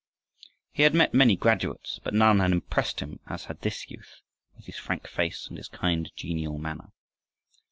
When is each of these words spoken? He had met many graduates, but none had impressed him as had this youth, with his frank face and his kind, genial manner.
He 0.71 0.81
had 0.81 0.95
met 0.95 1.13
many 1.13 1.35
graduates, 1.35 1.99
but 2.03 2.15
none 2.15 2.39
had 2.39 2.51
impressed 2.51 3.01
him 3.01 3.19
as 3.27 3.45
had 3.45 3.61
this 3.61 3.91
youth, 3.91 4.21
with 4.55 4.65
his 4.65 4.77
frank 4.77 5.05
face 5.07 5.45
and 5.47 5.57
his 5.59 5.67
kind, 5.67 6.11
genial 6.15 6.57
manner. 6.57 6.91